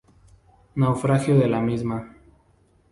[0.77, 2.11] Naufragio de la misma.